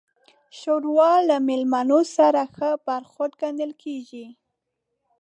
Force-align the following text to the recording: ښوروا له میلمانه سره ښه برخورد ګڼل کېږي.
ښوروا 0.57 1.13
له 1.29 1.37
میلمانه 1.47 1.99
سره 2.15 2.41
ښه 2.55 2.69
برخورد 2.87 3.33
ګڼل 3.41 3.71
کېږي. 3.83 4.25